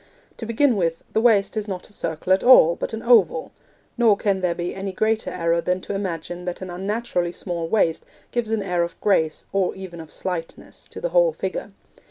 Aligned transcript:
To 0.37 0.47
begin 0.47 0.77
with, 0.77 1.03
the 1.13 1.21
waist 1.21 1.55
is 1.55 1.67
not 1.67 1.87
a 1.87 1.93
circle 1.93 2.33
at 2.33 2.43
all, 2.43 2.75
but 2.75 2.91
an 2.91 3.03
oval; 3.03 3.51
nor 3.99 4.17
can 4.17 4.41
there 4.41 4.55
be 4.55 4.73
any 4.73 4.91
greater 4.91 5.29
error 5.29 5.61
than 5.61 5.79
to 5.81 5.93
imagine 5.93 6.45
that 6.45 6.59
an 6.59 6.71
unnaturally 6.71 7.31
small 7.31 7.67
waist 7.67 8.03
gives 8.31 8.49
an 8.49 8.63
air 8.63 8.81
of 8.81 8.99
grace, 8.99 9.45
or 9.53 9.75
even 9.75 10.01
of 10.01 10.11
slightness; 10.11 10.87
to 10.87 11.01
the 11.01 11.09
whole 11.09 11.33
figure. 11.33 11.71